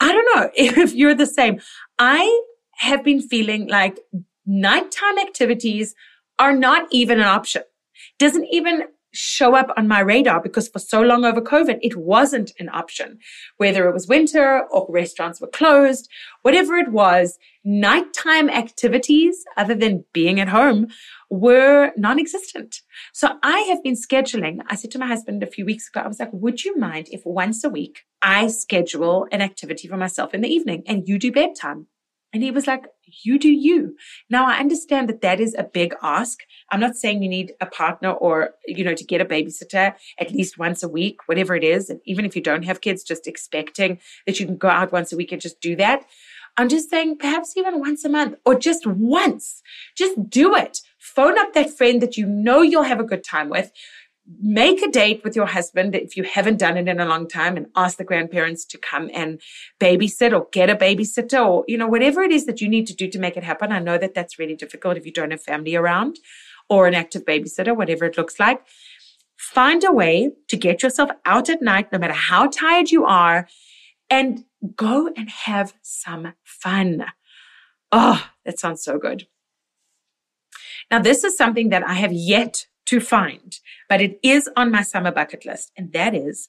I 0.00 0.12
don't 0.12 0.36
know 0.36 0.50
if 0.82 0.94
you're 0.94 1.14
the 1.14 1.26
same. 1.26 1.60
I 1.98 2.42
have 2.78 3.04
been 3.04 3.20
feeling 3.20 3.68
like 3.68 3.98
nighttime 4.46 5.18
activities 5.18 5.94
are 6.38 6.54
not 6.54 6.88
even 6.90 7.20
an 7.20 7.26
option. 7.26 7.62
Doesn't 8.18 8.46
even 8.50 8.84
show 9.12 9.54
up 9.54 9.70
on 9.76 9.88
my 9.88 10.00
radar 10.00 10.40
because 10.40 10.68
for 10.68 10.78
so 10.78 11.00
long 11.00 11.24
over 11.24 11.40
COVID, 11.40 11.78
it 11.82 11.96
wasn't 11.96 12.52
an 12.58 12.68
option. 12.68 13.18
Whether 13.56 13.88
it 13.88 13.92
was 13.92 14.06
winter 14.06 14.62
or 14.70 14.86
restaurants 14.88 15.40
were 15.40 15.48
closed, 15.48 16.08
whatever 16.42 16.76
it 16.76 16.92
was, 16.92 17.38
nighttime 17.64 18.48
activities 18.48 19.44
other 19.56 19.74
than 19.74 20.04
being 20.12 20.40
at 20.40 20.48
home 20.48 20.88
were 21.28 21.92
non-existent. 21.96 22.80
So 23.12 23.38
I 23.42 23.60
have 23.60 23.82
been 23.82 23.94
scheduling. 23.94 24.60
I 24.68 24.76
said 24.76 24.90
to 24.92 24.98
my 24.98 25.06
husband 25.06 25.42
a 25.42 25.46
few 25.46 25.64
weeks 25.64 25.88
ago, 25.88 26.00
I 26.00 26.08
was 26.08 26.18
like, 26.18 26.32
would 26.32 26.64
you 26.64 26.76
mind 26.76 27.08
if 27.10 27.22
once 27.24 27.64
a 27.64 27.68
week 27.68 28.04
I 28.22 28.46
schedule 28.48 29.26
an 29.30 29.42
activity 29.42 29.88
for 29.88 29.96
myself 29.96 30.34
in 30.34 30.40
the 30.40 30.48
evening 30.48 30.82
and 30.86 31.08
you 31.08 31.18
do 31.18 31.32
bedtime? 31.32 31.86
And 32.32 32.42
he 32.42 32.50
was 32.50 32.66
like, 32.66 32.86
you 33.22 33.38
do 33.38 33.48
you. 33.48 33.96
Now 34.28 34.46
I 34.46 34.58
understand 34.58 35.08
that 35.08 35.20
that 35.22 35.40
is 35.40 35.54
a 35.58 35.64
big 35.64 35.94
ask. 36.02 36.40
I'm 36.70 36.80
not 36.80 36.96
saying 36.96 37.22
you 37.22 37.28
need 37.28 37.54
a 37.60 37.66
partner 37.66 38.12
or, 38.12 38.54
you 38.66 38.84
know, 38.84 38.94
to 38.94 39.04
get 39.04 39.20
a 39.20 39.24
babysitter 39.24 39.94
at 40.18 40.32
least 40.32 40.58
once 40.58 40.82
a 40.82 40.88
week, 40.88 41.26
whatever 41.26 41.54
it 41.54 41.64
is. 41.64 41.90
And 41.90 42.00
even 42.04 42.24
if 42.24 42.36
you 42.36 42.42
don't 42.42 42.64
have 42.64 42.80
kids, 42.80 43.02
just 43.02 43.26
expecting 43.26 43.98
that 44.26 44.40
you 44.40 44.46
can 44.46 44.56
go 44.56 44.68
out 44.68 44.92
once 44.92 45.12
a 45.12 45.16
week 45.16 45.32
and 45.32 45.40
just 45.40 45.60
do 45.60 45.76
that. 45.76 46.04
I'm 46.56 46.68
just 46.68 46.90
saying 46.90 47.18
perhaps 47.18 47.56
even 47.56 47.80
once 47.80 48.04
a 48.04 48.08
month 48.08 48.36
or 48.44 48.54
just 48.54 48.86
once, 48.86 49.62
just 49.96 50.28
do 50.28 50.54
it. 50.54 50.80
Phone 50.98 51.38
up 51.38 51.54
that 51.54 51.76
friend 51.76 52.02
that 52.02 52.16
you 52.16 52.26
know 52.26 52.60
you'll 52.60 52.82
have 52.82 53.00
a 53.00 53.04
good 53.04 53.24
time 53.24 53.48
with 53.48 53.72
make 54.38 54.82
a 54.82 54.90
date 54.90 55.22
with 55.24 55.34
your 55.34 55.46
husband 55.46 55.94
if 55.94 56.16
you 56.16 56.22
haven't 56.22 56.58
done 56.58 56.76
it 56.76 56.86
in 56.86 57.00
a 57.00 57.04
long 57.04 57.26
time 57.26 57.56
and 57.56 57.66
ask 57.74 57.98
the 57.98 58.04
grandparents 58.04 58.64
to 58.64 58.78
come 58.78 59.10
and 59.12 59.40
babysit 59.80 60.32
or 60.32 60.46
get 60.52 60.70
a 60.70 60.76
babysitter 60.76 61.44
or 61.44 61.64
you 61.66 61.76
know 61.76 61.88
whatever 61.88 62.22
it 62.22 62.30
is 62.30 62.46
that 62.46 62.60
you 62.60 62.68
need 62.68 62.86
to 62.86 62.94
do 62.94 63.08
to 63.08 63.18
make 63.18 63.36
it 63.36 63.42
happen. 63.42 63.72
I 63.72 63.80
know 63.80 63.98
that 63.98 64.14
that's 64.14 64.38
really 64.38 64.54
difficult 64.54 64.96
if 64.96 65.06
you 65.06 65.12
don't 65.12 65.32
have 65.32 65.42
family 65.42 65.74
around 65.74 66.18
or 66.68 66.86
an 66.86 66.94
active 66.94 67.24
babysitter 67.24 67.76
whatever 67.76 68.04
it 68.04 68.16
looks 68.16 68.38
like. 68.38 68.62
Find 69.36 69.82
a 69.84 69.92
way 69.92 70.30
to 70.48 70.56
get 70.56 70.82
yourself 70.82 71.10
out 71.24 71.48
at 71.48 71.62
night 71.62 71.90
no 71.90 71.98
matter 71.98 72.14
how 72.14 72.46
tired 72.46 72.90
you 72.90 73.04
are 73.04 73.48
and 74.08 74.44
go 74.76 75.08
and 75.16 75.28
have 75.28 75.74
some 75.82 76.34
fun. 76.44 77.06
Oh 77.90 78.28
that 78.44 78.60
sounds 78.60 78.84
so 78.84 78.98
good. 78.98 79.26
Now 80.90 81.00
this 81.00 81.24
is 81.24 81.36
something 81.36 81.70
that 81.70 81.86
i 81.86 81.94
have 81.94 82.12
yet 82.12 82.66
to 82.90 83.00
find, 83.00 83.56
but 83.88 84.00
it 84.00 84.18
is 84.24 84.50
on 84.56 84.72
my 84.72 84.82
summer 84.82 85.12
bucket 85.12 85.46
list. 85.46 85.70
And 85.76 85.92
that 85.92 86.12
is 86.12 86.48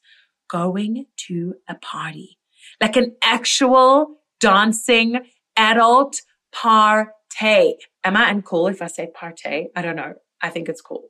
going 0.50 1.06
to 1.28 1.54
a 1.70 1.76
party, 1.76 2.40
like 2.82 2.98
an 2.98 3.16
actual 3.22 4.18
dancing 4.40 5.20
adult 5.56 6.20
party. 6.52 7.78
Am 8.04 8.18
I 8.18 8.34
uncool 8.34 8.72
if 8.72 8.82
I 8.82 8.88
say 8.88 9.12
party? 9.14 9.70
I 9.76 9.82
don't 9.84 9.96
know. 9.96 10.16
I 10.42 10.50
think 10.50 10.68
it's 10.68 10.82
cool. 10.82 11.04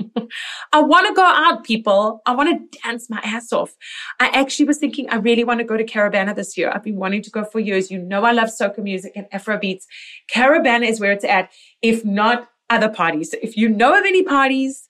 I 0.72 0.80
want 0.80 1.06
to 1.06 1.12
go 1.12 1.22
out, 1.22 1.64
people. 1.64 2.22
I 2.24 2.34
want 2.34 2.72
to 2.72 2.78
dance 2.78 3.10
my 3.10 3.20
ass 3.22 3.52
off. 3.52 3.74
I 4.20 4.28
actually 4.28 4.64
was 4.64 4.78
thinking 4.78 5.10
I 5.10 5.16
really 5.16 5.44
want 5.44 5.60
to 5.60 5.64
go 5.64 5.76
to 5.76 5.84
Caribana 5.84 6.34
this 6.34 6.56
year. 6.56 6.72
I've 6.74 6.82
been 6.82 6.96
wanting 6.96 7.20
to 7.22 7.30
go 7.30 7.44
for 7.44 7.60
years. 7.60 7.90
You 7.90 7.98
know, 7.98 8.24
I 8.24 8.32
love 8.32 8.48
soca 8.48 8.78
music 8.78 9.12
and 9.16 9.26
Afro 9.32 9.58
beats. 9.58 9.86
Caribana 10.34 10.88
is 10.88 10.98
where 10.98 11.12
it's 11.12 11.24
at. 11.24 11.50
If 11.82 12.06
not 12.06 12.48
other 12.70 12.88
parties. 12.88 13.30
So 13.30 13.38
If 13.42 13.56
you 13.56 13.68
know 13.68 13.98
of 13.98 14.04
any 14.04 14.22
parties, 14.22 14.88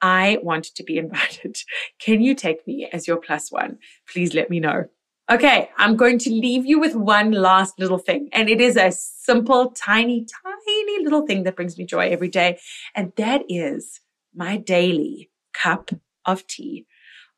I 0.00 0.38
want 0.42 0.64
to 0.64 0.82
be 0.82 0.98
invited. 1.04 1.56
Can 1.98 2.20
you 2.20 2.34
take 2.34 2.66
me 2.66 2.88
as 2.92 3.06
your 3.06 3.16
plus 3.18 3.50
one? 3.50 3.78
Please 4.08 4.34
let 4.34 4.50
me 4.50 4.60
know. 4.60 4.86
Okay, 5.30 5.70
I'm 5.78 5.96
going 5.96 6.18
to 6.18 6.30
leave 6.30 6.66
you 6.66 6.80
with 6.80 6.94
one 6.94 7.30
last 7.30 7.78
little 7.78 7.98
thing. 7.98 8.28
And 8.32 8.50
it 8.50 8.60
is 8.60 8.76
a 8.76 8.90
simple, 8.90 9.70
tiny, 9.70 10.26
tiny 10.44 11.04
little 11.04 11.26
thing 11.26 11.44
that 11.44 11.56
brings 11.56 11.78
me 11.78 11.86
joy 11.86 12.08
every 12.08 12.28
day. 12.28 12.58
And 12.94 13.12
that 13.16 13.42
is 13.48 14.00
my 14.34 14.56
daily 14.56 15.30
cup 15.54 15.90
of 16.26 16.46
tea. 16.48 16.86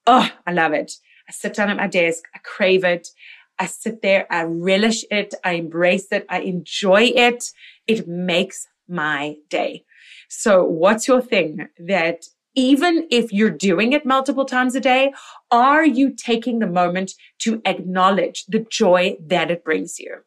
Oh, 0.06 0.28
I 0.46 0.52
love 0.52 0.72
it. 0.72 0.92
I 1.28 1.32
sit 1.32 1.54
down 1.54 1.70
at 1.70 1.76
my 1.76 1.86
desk. 1.86 2.24
I 2.34 2.38
crave 2.38 2.84
it. 2.84 3.08
I 3.58 3.66
sit 3.66 4.02
there. 4.02 4.26
I 4.30 4.42
relish 4.44 5.04
it. 5.10 5.34
I 5.44 5.52
embrace 5.52 6.08
it. 6.10 6.26
I 6.28 6.40
enjoy 6.40 7.12
it. 7.14 7.52
It 7.86 8.08
makes 8.08 8.66
my 8.88 9.36
day. 9.50 9.84
So 10.28 10.64
what's 10.64 11.08
your 11.08 11.20
thing 11.20 11.68
that 11.78 12.24
even 12.54 13.06
if 13.10 13.32
you're 13.32 13.50
doing 13.50 13.92
it 13.92 14.06
multiple 14.06 14.44
times 14.44 14.74
a 14.74 14.80
day, 14.80 15.12
are 15.50 15.84
you 15.84 16.14
taking 16.14 16.60
the 16.60 16.66
moment 16.66 17.12
to 17.40 17.60
acknowledge 17.64 18.44
the 18.46 18.64
joy 18.70 19.16
that 19.26 19.50
it 19.50 19.64
brings 19.64 19.98
you? 19.98 20.18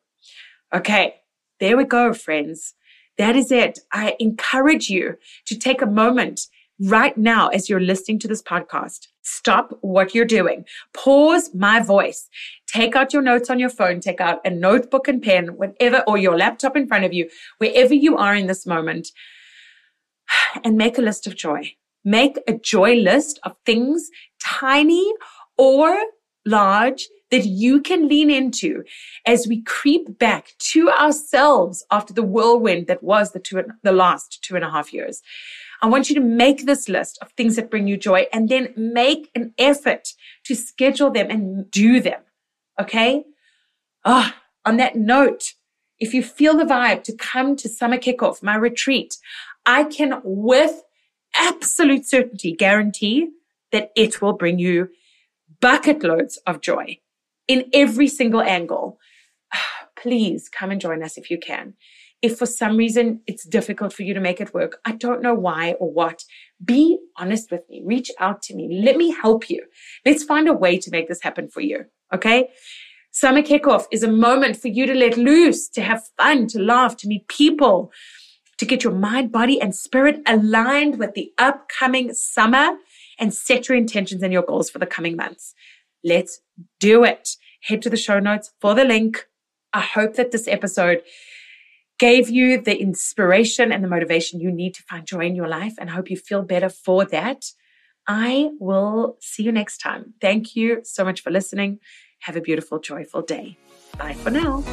Okay. 0.74 1.16
There 1.60 1.78
we 1.78 1.86
go, 1.86 2.14
friends. 2.14 2.76
That 3.18 3.36
is 3.36 3.52
it. 3.52 3.80
I 3.92 4.16
encourage 4.20 4.90
you 4.90 5.16
to 5.48 5.58
take 5.58 5.82
a 5.82 5.88
moment 5.88 6.42
right 6.80 7.18
now 7.18 7.48
as 7.48 7.68
you're 7.68 7.80
listening 7.80 8.20
to 8.20 8.28
this 8.28 8.44
podcast. 8.44 9.08
Stop 9.30 9.78
what 9.82 10.16
you're 10.16 10.24
doing. 10.24 10.64
Pause 10.94 11.54
my 11.54 11.82
voice. 11.82 12.30
Take 12.66 12.96
out 12.96 13.12
your 13.12 13.22
notes 13.22 13.50
on 13.50 13.60
your 13.60 13.70
phone. 13.70 14.00
Take 14.00 14.22
out 14.22 14.40
a 14.46 14.50
notebook 14.50 15.10
and 15.10 15.22
pen, 15.22 15.58
whatever, 15.58 16.02
or 16.08 16.18
your 16.18 16.38
laptop 16.38 16.78
in 16.78 16.88
front 16.88 17.04
of 17.04 17.12
you, 17.12 17.30
wherever 17.58 17.94
you 17.94 18.16
are 18.16 18.34
in 18.34 18.48
this 18.48 18.66
moment, 18.66 19.10
and 20.64 20.78
make 20.78 20.98
a 20.98 21.02
list 21.02 21.28
of 21.28 21.36
joy. 21.36 21.74
Make 22.06 22.40
a 22.48 22.54
joy 22.54 22.96
list 22.96 23.38
of 23.44 23.58
things, 23.66 24.10
tiny 24.42 25.14
or 25.58 25.98
large, 26.46 27.10
that 27.30 27.46
you 27.46 27.82
can 27.82 28.08
lean 28.08 28.30
into 28.32 28.86
as 29.26 29.46
we 29.46 29.62
creep 29.64 30.18
back 30.18 30.54
to 30.60 30.90
ourselves 30.90 31.86
after 31.92 32.14
the 32.14 32.24
whirlwind 32.24 32.88
that 32.88 33.04
was 33.04 33.34
the 33.34 33.40
two, 33.40 33.62
the 33.84 33.92
last 33.92 34.42
two 34.42 34.56
and 34.56 34.64
a 34.64 34.72
half 34.72 34.94
years. 34.94 35.22
I 35.82 35.88
want 35.88 36.10
you 36.10 36.16
to 36.16 36.22
make 36.22 36.66
this 36.66 36.90
list 36.90 37.20
of 37.22 37.32
things 37.32 37.56
that 37.56 37.70
bring 37.70 37.88
you 37.88 37.98
joy 37.98 38.26
and 38.34 38.50
then 38.50 38.74
make 38.76 39.30
an 39.36 39.54
effort 39.58 40.10
to 40.46 40.56
schedule 40.56 41.12
them 41.12 41.30
and 41.30 41.70
do 41.70 42.00
them. 42.00 42.22
Okay. 42.80 43.26
Ah, 44.04 44.36
oh, 44.36 44.70
on 44.70 44.78
that 44.78 44.96
note, 44.96 45.54
if 46.00 46.14
you 46.14 46.24
feel 46.24 46.56
the 46.58 46.64
vibe 46.64 47.04
to 47.04 47.16
come 47.16 47.56
to 47.58 47.70
summer 47.70 47.98
kickoff, 47.98 48.44
my 48.44 48.56
retreat, 48.56 49.18
I 49.66 49.84
can 49.84 50.22
with 50.24 50.84
absolute 51.36 52.06
certainty 52.06 52.54
guarantee 52.54 53.30
that 53.72 53.92
it 53.96 54.22
will 54.22 54.34
bring 54.34 54.60
you 54.60 54.90
bucket 55.60 56.04
loads 56.04 56.38
of 56.48 56.62
joy 56.62 57.00
in 57.48 57.70
every 57.74 58.08
single 58.08 58.42
angle. 58.42 59.00
Please 60.02 60.50
come 60.50 60.72
and 60.72 60.82
join 60.82 61.04
us 61.04 61.18
if 61.18 61.32
you 61.32 61.38
can. 61.38 61.74
If 62.22 62.38
for 62.38 62.46
some 62.48 62.78
reason 62.78 63.22
it's 63.28 63.46
difficult 63.46 63.94
for 63.94 64.04
you 64.04 64.14
to 64.14 64.20
make 64.20 64.42
it 64.42 64.54
work, 64.54 64.80
I 64.86 64.94
don't 64.94 65.22
know 65.22 65.36
why 65.36 65.74
or 65.74 65.92
what, 65.92 66.24
be 66.64 66.98
honest 67.18 67.52
with 67.52 67.62
me. 67.70 67.84
Reach 67.86 68.10
out 68.20 68.42
to 68.44 68.56
me. 68.56 68.82
Let 68.84 68.98
me 68.98 69.12
help 69.12 69.50
you. 69.50 69.64
Let's 70.06 70.24
find 70.24 70.48
a 70.48 70.54
way 70.54 70.80
to 70.80 70.92
make 70.92 71.08
this 71.08 71.22
happen 71.22 71.48
for 71.48 71.62
you. 71.62 71.86
Okay. 72.14 72.50
Summer 73.12 73.42
kickoff 73.42 73.86
is 73.92 74.04
a 74.04 74.12
moment 74.12 74.58
for 74.58 74.68
you 74.68 74.86
to 74.86 74.94
let 74.94 75.18
loose, 75.18 75.68
to 75.70 75.82
have 75.82 76.04
fun, 76.18 76.48
to 76.48 76.60
laugh, 76.60 76.96
to 76.98 77.08
meet 77.08 77.28
people, 77.28 77.92
to 78.58 78.66
get 78.66 78.84
your 78.84 78.94
mind, 78.94 79.32
body, 79.32 79.60
and 79.62 79.76
spirit 79.76 80.22
aligned 80.26 81.00
with 81.00 81.14
the 81.14 81.32
upcoming 81.38 82.14
summer 82.14 82.78
and 83.20 83.34
set 83.34 83.70
your 83.70 83.78
intentions 83.78 84.22
and 84.22 84.34
your 84.34 84.44
goals 84.44 84.70
for 84.70 84.80
the 84.80 84.86
coming 84.86 85.16
months. 85.16 85.54
Let's 86.04 86.42
do 86.80 87.04
it. 87.04 87.30
Head 87.64 87.82
to 87.84 87.90
the 87.90 87.98
show 87.98 88.20
notes 88.20 88.52
for 88.62 88.74
the 88.74 88.86
link. 88.86 89.28
I 89.74 89.82
hope 89.82 90.16
that 90.16 90.32
this 90.32 90.48
episode 90.48 91.02
gave 92.00 92.30
you 92.30 92.62
the 92.62 92.80
inspiration 92.80 93.72
and 93.72 93.84
the 93.84 93.88
motivation 93.88 94.40
you 94.40 94.52
need 94.52 94.74
to 94.76 94.84
find 94.84 95.06
joy 95.06 95.26
in 95.26 95.36
your 95.36 95.48
life 95.48 95.74
and 95.80 95.90
I 95.90 95.94
hope 95.94 96.10
you 96.10 96.18
feel 96.18 96.44
better 96.44 96.70
for 96.70 97.06
that. 97.06 97.46
I 98.08 98.50
will 98.60 99.18
see 99.20 99.44
you 99.44 99.52
next 99.52 99.80
time. 99.80 100.14
Thank 100.22 100.56
you 100.56 100.82
so 100.84 101.04
much 101.04 101.22
for 101.22 101.32
listening. 101.32 101.80
Have 102.22 102.36
a 102.36 102.42
beautiful, 102.42 102.80
joyful 102.80 103.22
day. 103.22 103.58
Bye 103.98 104.14
for 104.14 104.30
now. 104.30 104.64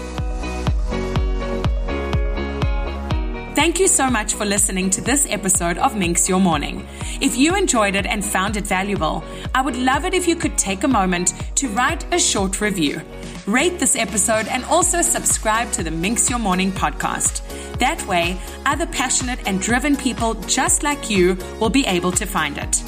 Thank 3.54 3.78
you 3.78 3.86
so 3.86 4.10
much 4.10 4.34
for 4.34 4.44
listening 4.44 4.90
to 4.90 5.00
this 5.00 5.28
episode 5.30 5.78
of 5.78 5.96
Minx 5.96 6.28
Your 6.28 6.40
Morning. 6.40 6.84
If 7.20 7.36
you 7.36 7.54
enjoyed 7.54 7.94
it 7.94 8.04
and 8.04 8.24
found 8.24 8.56
it 8.56 8.66
valuable, 8.66 9.22
I 9.54 9.62
would 9.62 9.76
love 9.76 10.04
it 10.04 10.12
if 10.12 10.26
you 10.26 10.34
could 10.34 10.58
take 10.58 10.82
a 10.82 10.88
moment 10.88 11.32
to 11.54 11.68
write 11.68 12.04
a 12.12 12.18
short 12.18 12.60
review. 12.60 13.00
Rate 13.46 13.78
this 13.78 13.94
episode 13.94 14.48
and 14.48 14.64
also 14.64 15.02
subscribe 15.02 15.70
to 15.70 15.84
the 15.84 15.92
Minx 15.92 16.28
Your 16.28 16.40
Morning 16.40 16.72
podcast. 16.72 17.42
That 17.78 18.04
way, 18.08 18.36
other 18.66 18.86
passionate 18.86 19.46
and 19.46 19.60
driven 19.60 19.96
people 19.96 20.34
just 20.48 20.82
like 20.82 21.08
you 21.08 21.38
will 21.60 21.70
be 21.70 21.86
able 21.86 22.10
to 22.10 22.26
find 22.26 22.58
it. 22.58 22.82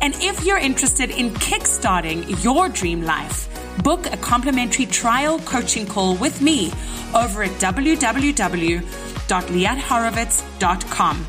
And 0.00 0.14
if 0.20 0.46
you're 0.46 0.58
interested 0.58 1.10
in 1.10 1.28
kickstarting 1.32 2.42
your 2.42 2.70
dream 2.70 3.02
life, 3.02 3.50
book 3.82 4.06
a 4.06 4.16
complimentary 4.16 4.86
trial 4.86 5.40
coaching 5.40 5.86
call 5.86 6.16
with 6.16 6.40
me 6.40 6.72
over 7.14 7.42
at 7.42 7.50
www 7.60 9.13
www.liathorowitz.com. 9.28 11.26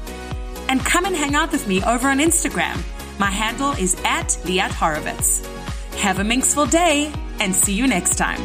And 0.67 0.83
come 0.83 1.05
and 1.05 1.15
hang 1.15 1.35
out 1.35 1.51
with 1.51 1.67
me 1.67 1.83
over 1.83 2.09
on 2.09 2.17
Instagram. 2.19 2.81
My 3.19 3.29
handle 3.29 3.71
is 3.73 3.95
at 4.03 4.29
Liat 4.43 4.71
Horowitz. 4.71 5.45
Have 5.97 6.19
a 6.19 6.23
minxful 6.23 6.69
day 6.69 7.13
and 7.39 7.55
see 7.55 7.73
you 7.73 7.87
next 7.87 8.15
time. 8.15 8.41